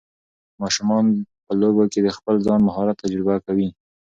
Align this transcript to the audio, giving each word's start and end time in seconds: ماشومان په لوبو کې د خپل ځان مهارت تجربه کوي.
ماشومان 0.61 1.05
په 1.45 1.51
لوبو 1.61 1.83
کې 1.91 1.99
د 2.03 2.07
خپل 2.17 2.35
ځان 2.45 2.59
مهارت 2.67 2.95
تجربه 3.03 3.35
کوي. 3.45 3.67